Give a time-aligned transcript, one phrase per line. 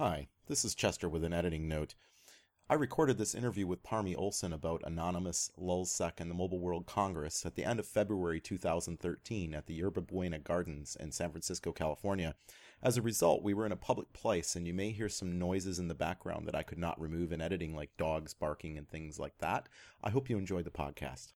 [0.00, 1.96] Hi, this is Chester with an editing note.
[2.70, 7.44] I recorded this interview with Parmy Olson about Anonymous, Lulzsec, and the Mobile World Congress
[7.44, 12.36] at the end of February 2013 at the Yerba Buena Gardens in San Francisco, California.
[12.80, 15.80] As a result, we were in a public place, and you may hear some noises
[15.80, 19.18] in the background that I could not remove in editing, like dogs barking and things
[19.18, 19.68] like that.
[20.00, 21.32] I hope you enjoy the podcast.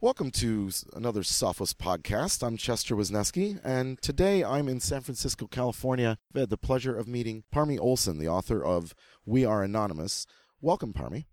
[0.00, 2.46] Welcome to another Sophos podcast.
[2.46, 6.18] I'm Chester Wisniewski, and today I'm in San Francisco, California.
[6.32, 8.94] I've had the pleasure of meeting Parmy Olson, the author of
[9.26, 10.24] We Are Anonymous.
[10.60, 11.24] Welcome, Parmy.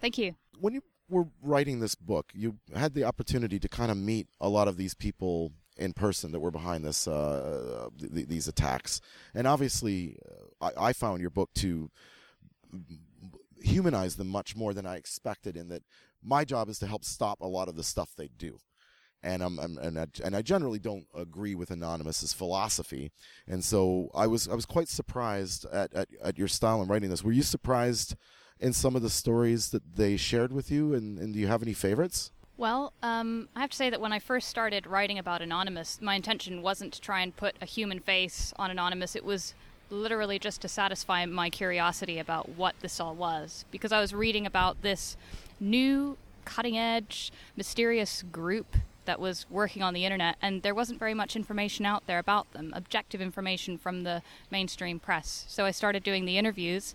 [0.00, 0.34] Thank you.
[0.58, 4.48] When you were writing this book, you had the opportunity to kind of meet a
[4.48, 9.00] lot of these people in person that were behind this uh, th- these attacks,
[9.32, 10.18] and obviously,
[10.60, 11.88] uh, I-, I found your book to
[13.62, 15.84] humanize them much more than I expected in that
[16.22, 18.58] my job is to help stop a lot of the stuff they do.
[19.22, 23.10] And I'm, I'm and I, and I generally don't agree with Anonymous's philosophy,
[23.48, 27.10] and so I was I was quite surprised at, at, at your style in writing
[27.10, 27.24] this.
[27.24, 28.14] Were you surprised
[28.60, 31.62] in some of the stories that they shared with you, and, and do you have
[31.64, 32.30] any favorites?
[32.56, 36.16] Well, um, I have to say that when I first started writing about Anonymous, my
[36.16, 39.14] intention wasn't to try and put a human face on Anonymous.
[39.14, 39.54] It was
[39.90, 43.64] literally just to satisfy my curiosity about what this all was.
[43.70, 45.16] Because I was reading about this
[45.60, 51.14] new, cutting edge, mysterious group that was working on the internet, and there wasn't very
[51.14, 54.20] much information out there about them, objective information from the
[54.50, 55.46] mainstream press.
[55.48, 56.94] So I started doing the interviews.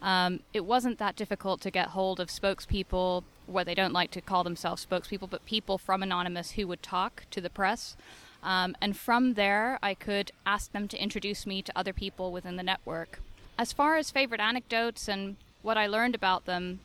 [0.00, 4.22] Um, it wasn't that difficult to get hold of spokespeople, where they don't like to
[4.22, 7.94] call themselves spokespeople, but people from Anonymous who would talk to the press.
[8.42, 12.56] Um, and from there, I could ask them to introduce me to other people within
[12.56, 13.20] the network.
[13.58, 16.80] As far as favorite anecdotes and what I learned about them,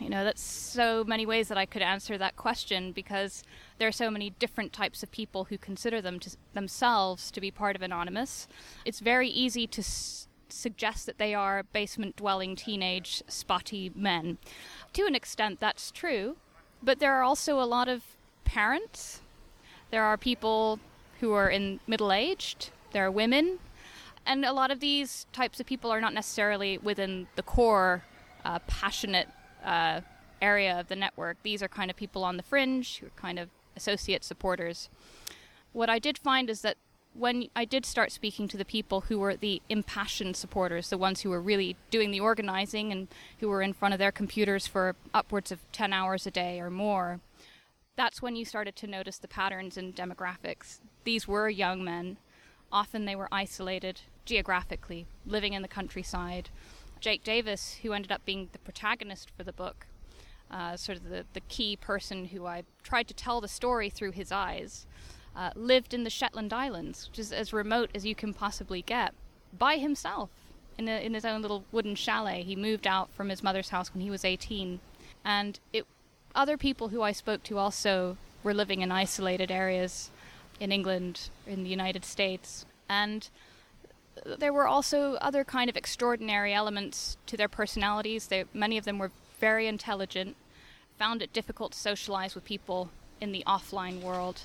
[0.00, 3.42] you know, that's so many ways that I could answer that question because
[3.78, 7.50] there are so many different types of people who consider them to themselves to be
[7.50, 8.48] part of Anonymous.
[8.84, 14.38] It's very easy to s- suggest that they are basement dwelling teenage spotty men.
[14.94, 16.36] To an extent, that's true,
[16.82, 18.02] but there are also a lot of
[18.44, 19.20] parents
[19.90, 20.78] there are people
[21.18, 23.58] who are in middle aged, there are women,
[24.24, 28.04] and a lot of these types of people are not necessarily within the core
[28.44, 29.28] uh, passionate
[29.64, 30.00] uh,
[30.40, 31.36] area of the network.
[31.42, 34.88] These are kind of people on the fringe who are kind of associate supporters.
[35.72, 36.76] What I did find is that
[37.14, 41.22] when I did start speaking to the people who were the impassioned supporters, the ones
[41.22, 43.08] who were really doing the organizing and
[43.40, 46.70] who were in front of their computers for upwards of 10 hours a day or
[46.70, 47.20] more,
[47.96, 50.78] that's when you started to notice the patterns in demographics.
[51.04, 52.16] These were young men.
[52.72, 56.48] Often they were isolated geographically, living in the countryside.
[57.00, 59.86] Jake Davis, who ended up being the protagonist for the book,
[60.50, 64.12] uh, sort of the, the key person who I tried to tell the story through
[64.12, 64.86] his eyes,
[65.34, 69.14] uh, lived in the Shetland Islands, which is as remote as you can possibly get,
[69.56, 70.30] by himself
[70.76, 72.42] in, a, in his own little wooden chalet.
[72.42, 74.80] He moved out from his mother's house when he was 18.
[75.24, 75.86] And it
[76.34, 80.10] other people who I spoke to also were living in isolated areas
[80.60, 83.28] in England, in the United States, and
[84.24, 88.26] there were also other kind of extraordinary elements to their personalities.
[88.26, 90.36] They, many of them were very intelligent,
[90.98, 94.42] found it difficult to socialize with people in the offline world.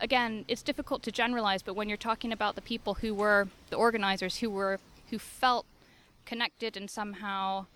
[0.00, 3.76] Again, it's difficult to generalize, but when you're talking about the people who were the
[3.76, 4.78] organizers, who were
[5.10, 5.66] who felt
[6.24, 7.66] connected and somehow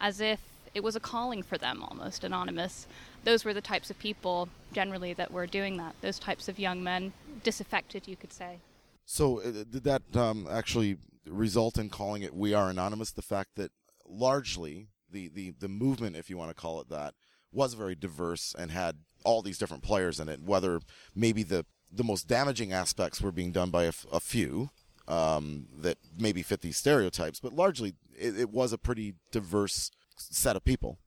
[0.00, 0.40] as if
[0.74, 2.86] it was a calling for them almost anonymous
[3.24, 6.82] those were the types of people generally that were doing that those types of young
[6.82, 7.12] men
[7.44, 8.58] disaffected you could say
[9.06, 13.50] so uh, did that um, actually result in calling it we are anonymous the fact
[13.56, 13.70] that
[14.06, 17.14] largely the, the, the movement if you want to call it that
[17.50, 20.80] was very diverse and had all these different players in it whether
[21.14, 24.70] maybe the the most damaging aspects were being done by a, f- a few
[25.08, 30.56] um, that maybe fit these stereotypes, but largely it, it was a pretty diverse set
[30.56, 30.98] of people.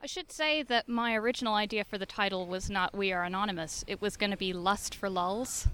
[0.00, 3.84] I should say that my original idea for the title was not We Are Anonymous.
[3.88, 5.66] It was going to be Lust for Lulz.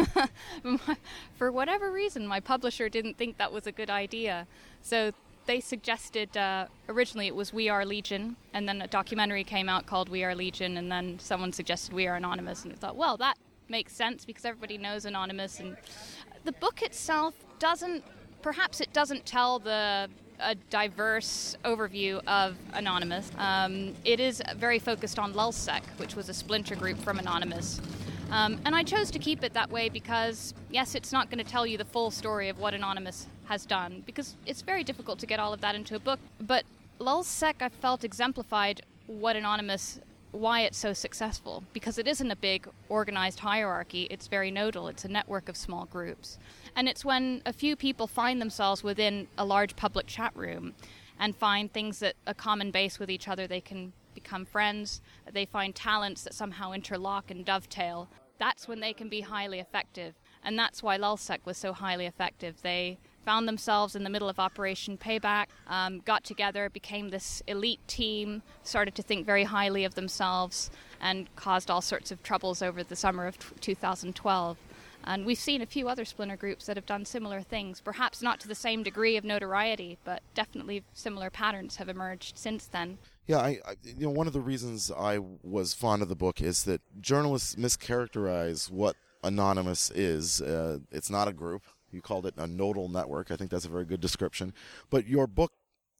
[1.36, 4.46] for whatever reason, my publisher didn't think that was a good idea.
[4.82, 5.12] So
[5.46, 9.86] they suggested uh, originally it was We Are Legion, and then a documentary came out
[9.86, 13.16] called We Are Legion, and then someone suggested We Are Anonymous, and I thought, well,
[13.18, 13.36] that
[13.68, 15.58] makes sense because everybody knows Anonymous.
[15.60, 15.76] And
[16.44, 18.04] the book itself doesn't,
[18.42, 20.08] perhaps it doesn't tell the
[20.44, 23.30] a diverse overview of Anonymous.
[23.38, 27.80] Um, it is very focused on Lulzsec, which was a splinter group from Anonymous.
[28.32, 31.50] Um, and I chose to keep it that way because, yes, it's not going to
[31.50, 35.26] tell you the full story of what Anonymous has done, because it's very difficult to
[35.26, 36.18] get all of that into a book.
[36.40, 36.64] But
[36.98, 40.00] Lulzsec, I felt, exemplified what Anonymous
[40.30, 45.04] why it's so successful because it isn't a big organized hierarchy, it's very nodal, it's
[45.04, 46.38] a network of small groups.
[46.74, 50.72] And it's when a few people find themselves within a large public chat room
[51.20, 55.44] and find things that a common base with each other, they can become friends, they
[55.44, 58.08] find talents that somehow interlock and dovetail.
[58.38, 60.14] That's when they can be highly effective.
[60.44, 62.62] And that's why LulzSec was so highly effective.
[62.62, 67.80] They found themselves in the middle of Operation Payback, um, got together, became this elite
[67.86, 70.70] team, started to think very highly of themselves,
[71.00, 74.58] and caused all sorts of troubles over the summer of t- 2012.
[75.04, 78.38] And we've seen a few other splinter groups that have done similar things, perhaps not
[78.40, 82.98] to the same degree of notoriety, but definitely similar patterns have emerged since then.
[83.26, 86.40] Yeah, I, I, you know one of the reasons I was fond of the book
[86.40, 90.40] is that journalists mischaracterize what Anonymous is.
[90.42, 91.62] Uh, it's not a group.
[91.92, 93.30] You called it a nodal network.
[93.30, 94.52] I think that's a very good description.
[94.90, 95.52] But your book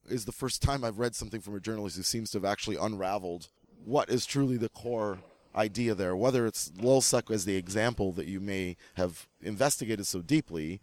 [0.08, 2.76] is the first time I've read something from a journalist who seems to have actually
[2.76, 3.48] unraveled
[3.84, 5.18] what is truly the core
[5.54, 6.16] idea there.
[6.16, 10.80] Whether it's LulzSec as the example that you may have investigated so deeply,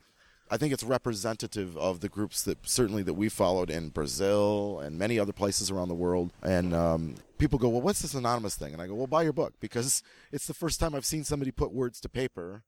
[0.52, 4.98] I think it's representative of the groups that certainly that we followed in Brazil and
[4.98, 6.32] many other places around the world.
[6.42, 9.34] And um, people go, "Well, what's this anonymous thing?" And I go, "Well, buy your
[9.34, 10.02] book because
[10.32, 12.64] it's the first time I've seen somebody put words to paper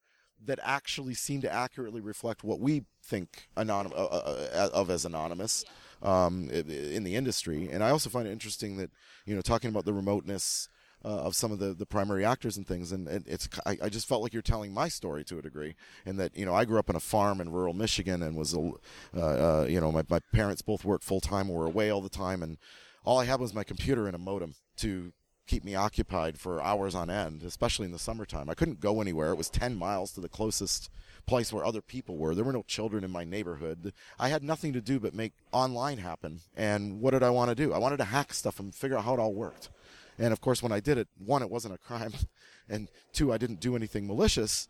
[0.45, 5.05] that actually seem to accurately reflect what we think anonym, uh, uh, uh of as
[5.05, 5.65] anonymous
[6.01, 7.69] um, in the industry.
[7.71, 8.91] And I also find it interesting that
[9.25, 10.67] you know talking about the remoteness.
[11.03, 13.89] Uh, of some of the, the primary actors and things, and, and it's I, I,
[13.89, 15.73] just felt like you're telling my story to a degree,
[16.05, 18.53] and that you know I grew up in a farm in rural Michigan and was
[18.53, 18.71] a,
[19.17, 22.09] uh, uh, you know my, my parents both worked full time were away all the
[22.09, 22.59] time, and
[23.03, 25.11] all I had was my computer and a modem to
[25.47, 28.49] keep me occupied for hours on end, especially in the summertime.
[28.49, 29.31] I couldn't go anywhere.
[29.31, 30.89] It was 10 miles to the closest
[31.25, 32.33] place where other people were.
[32.33, 33.93] There were no children in my neighborhood.
[34.17, 36.39] I had nothing to do but make online happen.
[36.55, 37.73] And what did I want to do?
[37.73, 39.69] I wanted to hack stuff and figure out how it all worked.
[40.21, 42.13] And of course, when I did it, one, it wasn't a crime,
[42.69, 44.67] and two, I didn't do anything malicious.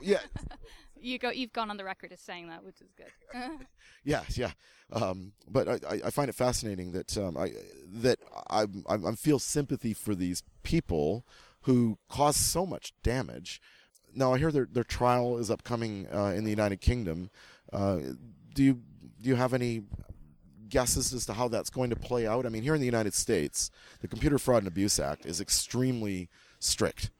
[0.00, 0.20] Yeah.
[1.00, 1.30] you go.
[1.30, 3.66] You've gone on the record as saying that, which is good.
[4.04, 4.52] yeah, yeah.
[4.90, 7.52] Um, but I, I, find it fascinating that um, I
[7.92, 8.18] that
[8.48, 11.26] I, I feel sympathy for these people
[11.62, 13.60] who cause so much damage.
[14.14, 17.30] Now I hear their their trial is upcoming uh, in the United Kingdom.
[17.72, 17.98] Uh,
[18.54, 18.74] do you
[19.20, 19.82] do you have any
[20.68, 22.46] guesses as to how that's going to play out?
[22.46, 23.70] I mean, here in the United States,
[24.00, 26.28] the Computer Fraud and Abuse Act is extremely
[26.58, 27.10] strict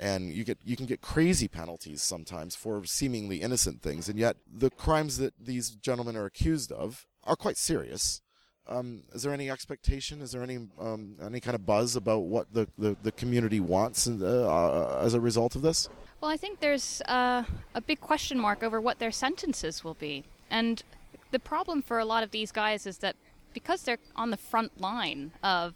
[0.00, 4.36] and you get you can get crazy penalties sometimes for seemingly innocent things and yet
[4.50, 8.22] the crimes that these gentlemen are accused of are quite serious.
[8.66, 10.22] Um, is there any expectation?
[10.22, 14.06] Is there any um, any kind of buzz about what the, the, the community wants
[14.06, 15.88] uh, uh, as a result of this?
[16.20, 17.44] Well, I think there's uh,
[17.74, 20.24] a big question mark over what their sentences will be.
[20.50, 20.82] And
[21.30, 23.16] the problem for a lot of these guys is that
[23.52, 25.74] because they're on the front line of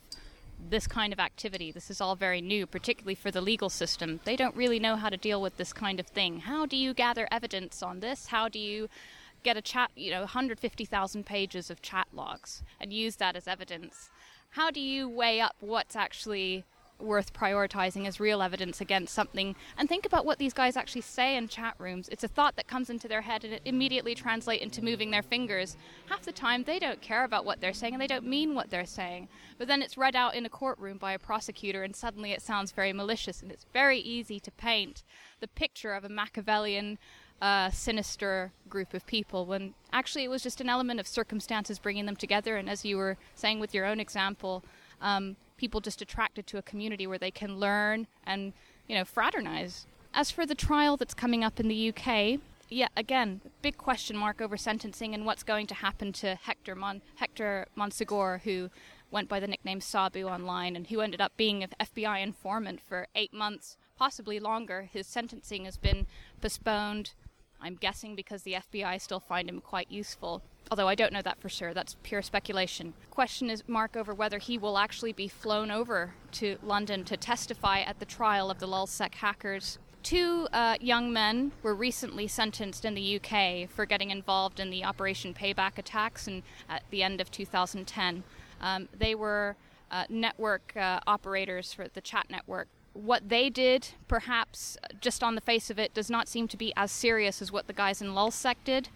[0.71, 4.37] this kind of activity, this is all very new, particularly for the legal system, they
[4.37, 6.41] don't really know how to deal with this kind of thing.
[6.41, 8.29] How do you gather evidence on this?
[8.29, 8.89] How do you
[9.45, 14.11] get a chat, you know, 150,000 pages of chat logs and use that as evidence.
[14.51, 16.65] How do you weigh up what's actually
[16.99, 21.37] worth prioritizing as real evidence against something and think about what these guys actually say
[21.37, 22.09] in chat rooms.
[22.09, 25.23] It's a thought that comes into their head and it immediately translates into moving their
[25.23, 25.77] fingers.
[26.07, 28.71] Half the time they don't care about what they're saying and they don't mean what
[28.71, 29.29] they're saying.
[29.59, 32.73] But then it's read out in a courtroom by a prosecutor and suddenly it sounds
[32.73, 35.03] very malicious and it's very easy to paint
[35.41, 36.99] the picture of a Machiavellian
[37.43, 42.07] uh, sinister group of people when actually it was just an element of circumstances bringing
[42.07, 42.57] them together.
[42.57, 44.65] And as you were saying with your own example,
[45.01, 48.53] um, people just attracted to a community where they can learn and,
[48.89, 49.87] you know, fraternize.
[50.13, 54.41] As for the trial that's coming up in the UK, yeah, again, big question mark
[54.41, 57.67] over sentencing and what's going to happen to Hector Mon- Hector
[58.45, 58.71] who
[59.11, 63.07] went by the nickname Sabu online and who ended up being an FBI informant for
[63.15, 64.89] eight months, possibly longer.
[64.93, 66.07] His sentencing has been
[66.41, 67.13] postponed
[67.65, 70.43] I'm guessing because the FBI still find him quite useful.
[70.71, 72.93] Although I don't know that for sure, that's pure speculation.
[73.11, 77.81] Question is mark over whether he will actually be flown over to London to testify
[77.81, 79.79] at the trial of the LulzSec hackers.
[80.03, 84.85] Two uh, young men were recently sentenced in the UK for getting involved in the
[84.85, 88.25] Operation Payback attacks in, at the end of 2010.
[88.61, 89.57] Um, they were
[89.91, 95.41] uh, network uh, operators for the chat network what they did, perhaps just on the
[95.41, 98.09] face of it, does not seem to be as serious as what the guys in
[98.09, 98.89] LulzSec did.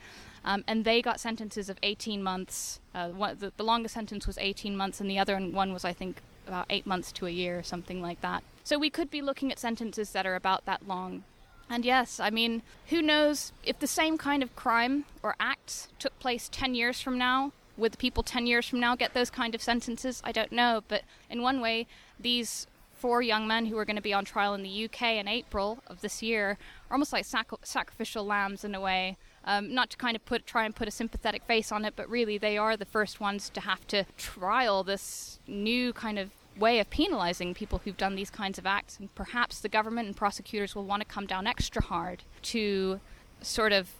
[0.44, 2.80] Um, and they got sentences of 18 months.
[2.94, 5.92] Uh, one, the, the, longest sentence was 18 months, and the other one was, I
[5.92, 8.42] think, about eight months to a year, or something like that.
[8.64, 11.24] So we could be looking at sentences that are about that long.
[11.68, 16.18] And yes, I mean, who knows if the same kind of crime or acts took
[16.18, 19.54] place 10 years from now, would the people 10 years from now get those kind
[19.54, 20.22] of sentences?
[20.24, 20.82] I don't know.
[20.88, 21.86] But in one way,
[22.18, 22.66] these
[22.98, 25.78] four young men who are going to be on trial in the UK in April
[25.86, 26.58] of this year
[26.90, 29.16] are almost like sac- sacrificial lambs in a way.
[29.44, 32.10] Um, not to kind of put try and put a sympathetic face on it, but
[32.10, 36.80] really they are the first ones to have to trial this new kind of way
[36.80, 38.98] of penalizing people who've done these kinds of acts.
[38.98, 43.00] And perhaps the government and prosecutors will want to come down extra hard to
[43.40, 43.90] sort of,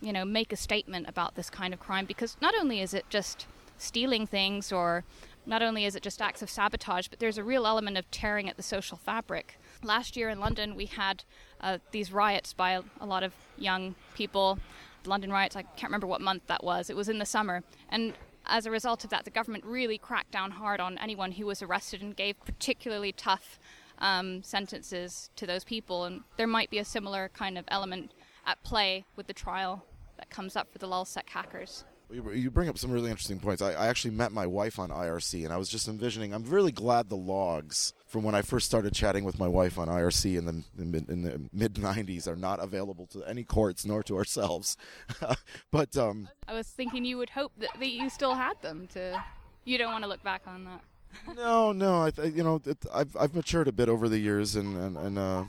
[0.00, 3.06] you know, make a statement about this kind of crime because not only is it
[3.08, 3.46] just
[3.78, 5.04] stealing things or
[5.46, 8.48] not only is it just acts of sabotage, but there's a real element of tearing
[8.48, 9.58] at the social fabric.
[9.82, 11.24] Last year in London, we had
[11.60, 14.58] uh, these riots by a, lot of young people.
[15.06, 16.90] London riots, I can't remember what month that was.
[16.90, 17.62] It was in the summer.
[17.88, 18.12] And
[18.46, 21.62] as a result of that, the government really cracked down hard on anyone who was
[21.62, 23.58] arrested and gave particularly tough
[23.98, 26.04] um, sentences to those people.
[26.04, 28.12] And there might be a similar kind of element
[28.46, 29.84] at play with the trial
[30.16, 31.84] that comes up for the LulzSec hackers.
[32.12, 33.62] You bring up some really interesting points.
[33.62, 36.34] I, I, actually met my wife on IRC, and I was just envisioning.
[36.34, 39.86] I'm really glad the logs from when I first started chatting with my wife on
[39.86, 44.16] IRC in the in the mid '90s are not available to any courts nor to
[44.16, 44.76] ourselves.
[45.70, 48.88] but um, I was thinking you would hope that, that you still had them.
[48.94, 49.22] To
[49.64, 51.36] you don't want to look back on that.
[51.36, 52.10] no, no.
[52.18, 55.18] I, you know, it, I've I've matured a bit over the years, and and, and
[55.18, 55.44] uh,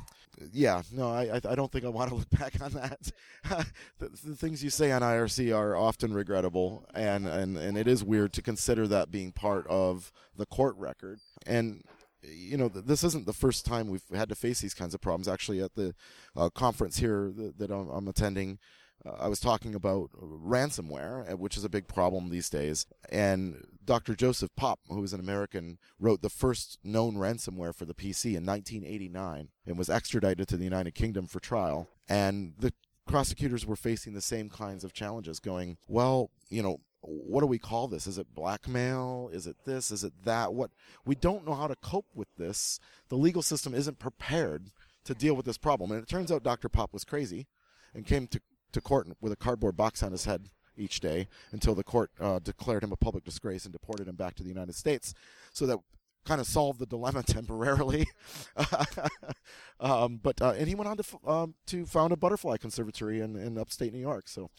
[0.52, 3.12] yeah, no, I I don't think I want to look back on that.
[4.00, 8.04] the, the, things you say on IRC are often regrettable, and, and and it is
[8.04, 11.20] weird to consider that being part of the court record.
[11.46, 11.84] And
[12.24, 15.28] you know, this isn't the first time we've had to face these kinds of problems.
[15.28, 15.94] Actually, at the
[16.36, 18.60] uh, conference here that, that I'm, I'm attending,
[19.06, 22.86] I was talking about ransomware, uh, which is a big problem these days.
[23.10, 24.16] And Dr.
[24.16, 28.46] Joseph Popp, who is an American, wrote the first known ransomware for the PC in
[28.46, 31.90] 1989 and was extradited to the United Kingdom for trial.
[32.08, 32.74] And the
[33.08, 37.58] prosecutors were facing the same kinds of challenges, going, well, you know, what do we
[37.58, 38.06] call this?
[38.06, 39.32] Is it blackmail?
[39.34, 39.90] Is it this?
[39.90, 40.54] Is it that?
[40.54, 40.70] What
[41.06, 42.80] we don't know how to cope with this.
[43.10, 44.68] The legal system isn't prepared
[45.06, 45.92] to deal with this problem.
[45.92, 46.70] And it turns out Dr.
[46.70, 47.48] Popp was crazy
[47.94, 48.40] and came to
[48.72, 52.40] to court with a cardboard box on his head each day until the court uh,
[52.40, 55.14] declared him a public disgrace and deported him back to the United States.
[55.54, 55.80] So that
[56.26, 58.08] kind of solved the dilemma temporarily.
[59.80, 63.36] um, but uh, and he went on to um, to found a butterfly conservatory in,
[63.36, 64.28] in upstate New York.
[64.28, 64.50] So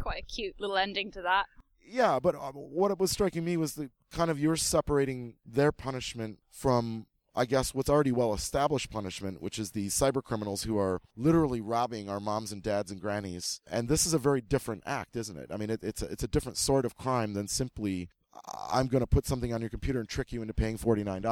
[0.00, 1.46] quite a cute little ending to that.
[1.84, 6.38] Yeah, but uh, what was striking me was the kind of you're separating their punishment
[6.50, 11.00] from I guess, what's already well established punishment, which is the cyber criminals who are
[11.16, 13.60] literally robbing our moms and dads and grannies.
[13.70, 15.50] And this is a very different act, isn't it?
[15.50, 18.10] I mean, it, it's, a, it's a different sort of crime than simply,
[18.70, 21.24] I'm going to put something on your computer and trick you into paying $49.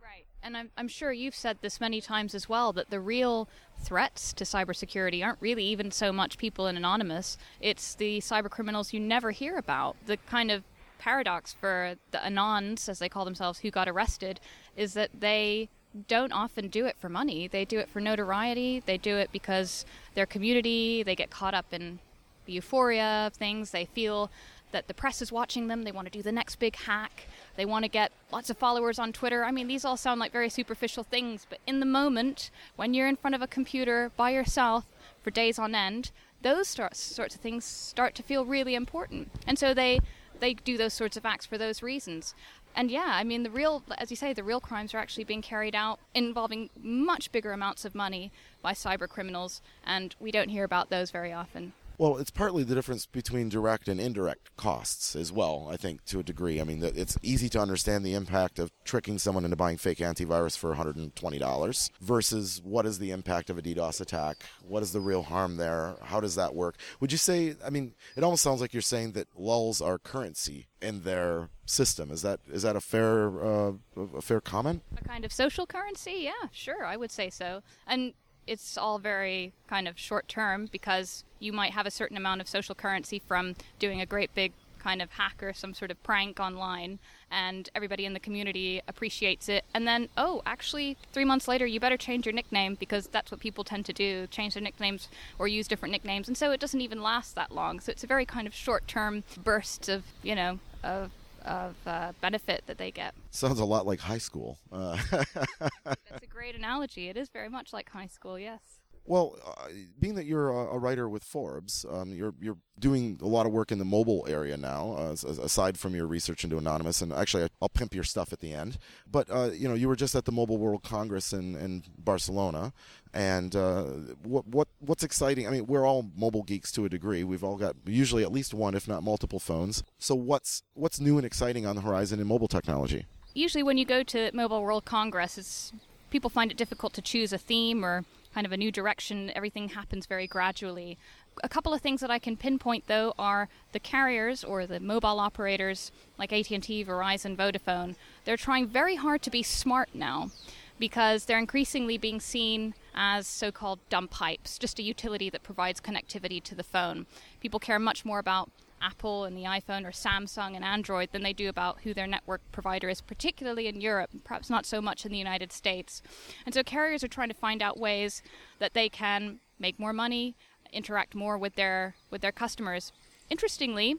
[0.00, 0.26] Right.
[0.44, 3.48] And I'm, I'm sure you've said this many times as well that the real
[3.80, 7.36] threats to cybersecurity aren't really even so much people in Anonymous.
[7.60, 9.96] It's the cyber criminals you never hear about.
[10.06, 10.62] The kind of
[11.02, 14.38] paradox for the Anons, as they call themselves, who got arrested,
[14.76, 15.68] is that they
[16.06, 17.48] don't often do it for money.
[17.48, 18.84] They do it for notoriety.
[18.86, 21.98] They do it because their community, they get caught up in
[22.46, 23.72] the euphoria of things.
[23.72, 24.30] They feel
[24.70, 25.82] that the press is watching them.
[25.82, 27.26] They want to do the next big hack.
[27.56, 29.44] They want to get lots of followers on Twitter.
[29.44, 33.08] I mean, these all sound like very superficial things, but in the moment, when you're
[33.08, 34.84] in front of a computer by yourself
[35.20, 39.30] for days on end, those sorts of things start to feel really important.
[39.46, 40.00] And so they
[40.42, 42.34] they do those sorts of acts for those reasons.
[42.74, 45.42] And yeah, I mean, the real, as you say, the real crimes are actually being
[45.42, 50.64] carried out involving much bigger amounts of money by cyber criminals, and we don't hear
[50.64, 51.74] about those very often.
[52.02, 56.18] Well, it's partly the difference between direct and indirect costs as well, I think, to
[56.18, 56.60] a degree.
[56.60, 60.58] I mean, it's easy to understand the impact of tricking someone into buying fake antivirus
[60.58, 64.42] for $120 versus what is the impact of a DDoS attack?
[64.66, 65.94] What is the real harm there?
[66.02, 66.74] How does that work?
[66.98, 70.66] Would you say, I mean, it almost sounds like you're saying that lulz are currency
[70.80, 72.10] in their system.
[72.10, 74.82] Is that is that a fair uh, a fair comment?
[75.00, 76.14] A kind of social currency?
[76.22, 77.62] Yeah, sure, I would say so.
[77.86, 78.12] And
[78.46, 82.48] it's all very kind of short term because you might have a certain amount of
[82.48, 86.40] social currency from doing a great big kind of hack or some sort of prank
[86.40, 86.98] online
[87.30, 89.64] and everybody in the community appreciates it.
[89.72, 93.38] And then oh actually three months later you better change your nickname because that's what
[93.38, 95.08] people tend to do change their nicknames
[95.38, 96.26] or use different nicknames.
[96.26, 97.78] And so it doesn't even last that long.
[97.78, 101.12] So it's a very kind of short term burst of you know of
[101.44, 103.14] of uh, benefit that they get.
[103.30, 104.58] Sounds a lot like high school.
[104.70, 104.96] Uh.
[105.10, 107.08] That's a great analogy.
[107.08, 108.60] It is very much like high school, yes.
[109.04, 109.68] Well, uh,
[109.98, 113.52] being that you're a, a writer with Forbes, um, you're you're doing a lot of
[113.52, 117.02] work in the mobile area now, uh, aside from your research into Anonymous.
[117.02, 118.78] And actually, I'll pimp your stuff at the end.
[119.10, 122.72] But uh, you know, you were just at the Mobile World Congress in, in Barcelona,
[123.12, 123.82] and uh,
[124.22, 125.48] what what what's exciting?
[125.48, 127.24] I mean, we're all mobile geeks to a degree.
[127.24, 129.82] We've all got usually at least one, if not multiple, phones.
[129.98, 133.06] So what's what's new and exciting on the horizon in mobile technology?
[133.34, 135.72] Usually, when you go to Mobile World Congress, it's
[136.10, 139.30] people find it difficult to choose a theme or kind of a new direction.
[139.34, 140.98] Everything happens very gradually.
[141.42, 145.20] A couple of things that I can pinpoint though are the carriers or the mobile
[145.20, 147.94] operators like AT&T, Verizon, Vodafone.
[148.24, 150.30] They're trying very hard to be smart now
[150.78, 156.42] because they're increasingly being seen as so-called dumb pipes, just a utility that provides connectivity
[156.42, 157.06] to the phone.
[157.40, 158.50] People care much more about
[158.82, 162.40] Apple and the iPhone or Samsung and Android than they do about who their network
[162.50, 166.02] provider is, particularly in Europe, perhaps not so much in the United States.
[166.44, 168.22] And so carriers are trying to find out ways
[168.58, 170.34] that they can make more money,
[170.72, 172.92] interact more with their with their customers.
[173.30, 173.96] Interestingly,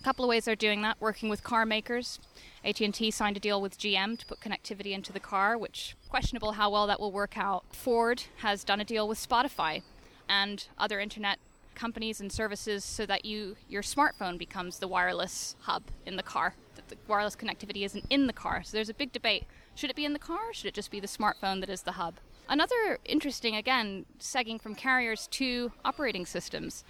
[0.00, 2.18] a couple of ways they're doing that, working with car makers.
[2.64, 6.70] AT&T signed a deal with GM to put connectivity into the car, which questionable how
[6.70, 7.64] well that will work out.
[7.72, 9.82] Ford has done a deal with Spotify
[10.28, 11.38] and other internet
[11.78, 16.54] companies and services so that you your smartphone becomes the wireless hub in the car.
[16.74, 18.62] That the wireless connectivity isn't in the car.
[18.64, 19.44] So there's a big debate.
[19.74, 20.52] Should it be in the car?
[20.52, 22.14] should it just be the smartphone that is the hub?
[22.48, 26.82] Another interesting, again, segging from carriers to operating systems.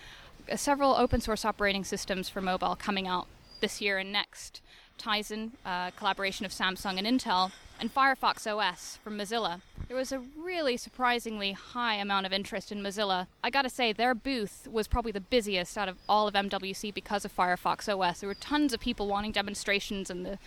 [0.50, 3.26] Uh, several open source operating systems for mobile coming out
[3.60, 4.62] this year and next.
[4.98, 9.60] Tizen, uh, collaboration of Samsung and Intel, and Firefox OS from Mozilla.
[9.88, 13.26] There was a really surprisingly high amount of interest in Mozilla.
[13.42, 17.24] I gotta say, their booth was probably the busiest out of all of MWC because
[17.24, 18.20] of Firefox OS.
[18.20, 20.38] There were tons of people wanting demonstrations, and the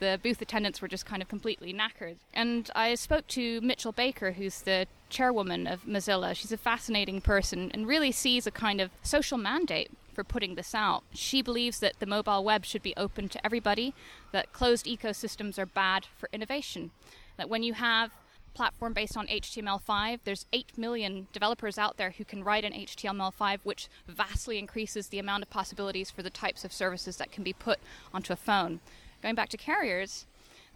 [0.00, 2.16] the booth attendants were just kind of completely knackered.
[2.32, 6.34] And I spoke to Mitchell Baker, who's the chairwoman of Mozilla.
[6.34, 10.74] She's a fascinating person and really sees a kind of social mandate for putting this
[10.74, 11.04] out.
[11.12, 13.94] She believes that the mobile web should be open to everybody,
[14.32, 16.90] that closed ecosystems are bad for innovation,
[17.36, 18.10] that when you have
[18.54, 20.20] platform based on HTML5.
[20.24, 25.18] There's 8 million developers out there who can write in HTML5, which vastly increases the
[25.18, 27.78] amount of possibilities for the types of services that can be put
[28.12, 28.80] onto a phone.
[29.22, 30.26] Going back to carriers,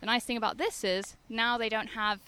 [0.01, 2.21] the nice thing about this is now they don't have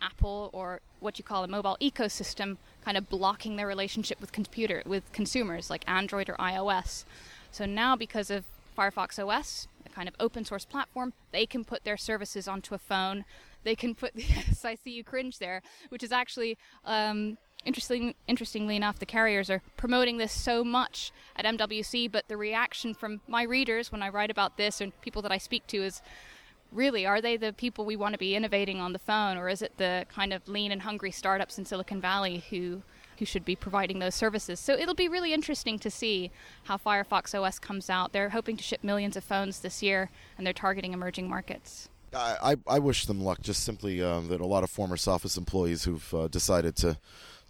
[0.00, 4.82] Apple or what you call a mobile ecosystem kind of blocking their relationship with computer
[4.86, 7.04] with consumers like Android or iOS.
[7.50, 8.44] So now because of
[8.76, 13.24] Firefox OS, kind of open source platform, they can put their services onto a phone.
[13.64, 18.14] They can put yes, I see you cringe there, which is actually um, interesting.
[18.28, 23.22] Interestingly enough, the carriers are promoting this so much at MWC, but the reaction from
[23.26, 26.02] my readers when I write about this and people that I speak to is
[26.70, 29.62] really, are they the people we want to be innovating on the phone, or is
[29.62, 32.82] it the kind of lean and hungry startups in Silicon Valley who
[33.18, 34.60] who should be providing those services?
[34.60, 36.30] So it'll be really interesting to see
[36.64, 38.12] how Firefox OS comes out.
[38.12, 41.88] They're hoping to ship millions of phones this year, and they're targeting emerging markets.
[42.14, 43.42] I, I, wish them luck.
[43.42, 46.96] Just simply um, that a lot of former Sophos employees who've uh, decided to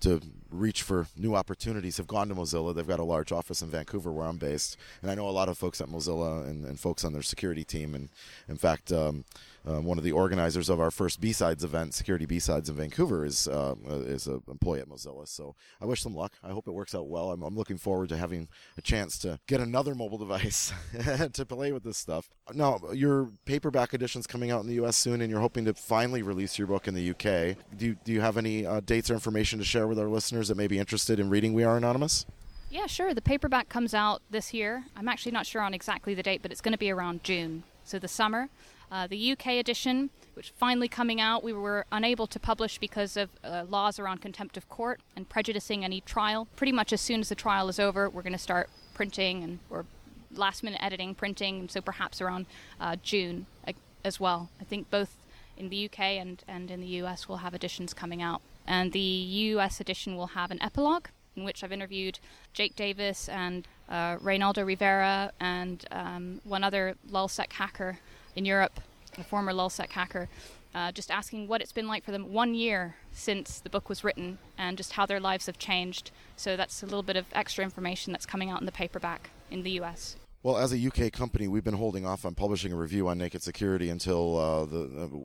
[0.00, 2.74] to reach for new opportunities have gone to Mozilla.
[2.74, 5.48] They've got a large office in Vancouver where I'm based, and I know a lot
[5.48, 7.94] of folks at Mozilla and, and folks on their security team.
[7.94, 8.10] And
[8.48, 9.24] in fact, um,
[9.66, 13.48] uh, one of the organizers of our first B-sides event, Security B-sides in Vancouver, is
[13.48, 15.26] uh, is an employee at Mozilla.
[15.26, 16.34] So I wish them luck.
[16.42, 17.30] I hope it works out well.
[17.32, 18.48] I'm, I'm looking forward to having
[18.78, 20.72] a chance to get another mobile device
[21.32, 22.28] to play with this stuff.
[22.54, 24.96] Now, your paperback edition's coming out in the U.S.
[24.96, 27.56] soon, and you're hoping to finally release your book in the U.K.
[27.76, 30.48] Do you, do you have any uh, dates or information to share with our listeners
[30.48, 32.24] that may be interested in reading We Are Anonymous?
[32.70, 33.14] Yeah, sure.
[33.14, 34.84] The paperback comes out this year.
[34.96, 37.62] I'm actually not sure on exactly the date, but it's going to be around June.
[37.84, 38.48] So the summer.
[38.90, 43.30] Uh, the UK edition, which finally coming out, we were unable to publish because of
[43.42, 46.46] uh, laws around contempt of court and prejudicing any trial.
[46.56, 49.58] Pretty much as soon as the trial is over, we're going to start printing and
[49.70, 49.86] or
[50.34, 51.68] last minute editing, printing.
[51.68, 52.46] So perhaps around
[52.80, 53.72] uh, June uh,
[54.04, 54.50] as well.
[54.60, 55.16] I think both
[55.56, 58.40] in the UK and, and in the US will have editions coming out.
[58.66, 62.18] And the US edition will have an epilogue in which I've interviewed
[62.52, 67.98] Jake Davis and uh, Reynaldo Rivera and um, one other lulzsec hacker
[68.36, 68.80] in Europe,
[69.18, 70.28] a former lulzsec hacker,
[70.74, 74.04] uh, just asking what it's been like for them one year since the book was
[74.04, 76.10] written and just how their lives have changed.
[76.36, 79.62] So that's a little bit of extra information that's coming out in the paperback in
[79.62, 80.16] the US.
[80.42, 83.42] Well, as a UK company, we've been holding off on publishing a review on Naked
[83.42, 85.10] Security until uh, the.
[85.12, 85.18] Uh,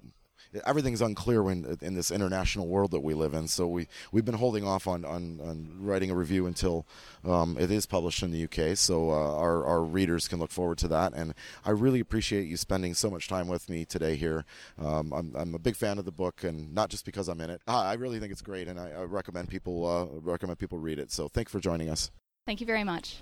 [0.66, 3.48] everything's unclear when in this international world that we live in.
[3.48, 6.86] So we we've been holding off on on, on writing a review until
[7.24, 8.78] um, it is published in the UK.
[8.78, 11.14] So uh, our our readers can look forward to that.
[11.14, 11.34] And
[11.66, 14.46] I really appreciate you spending so much time with me today here.
[14.80, 17.50] Um, I'm I'm a big fan of the book, and not just because I'm in
[17.50, 17.62] it.
[17.68, 21.12] I really think it's great, and I, I recommend people uh, recommend people read it.
[21.12, 22.12] So thank you for joining us.
[22.46, 23.10] Thank you very much.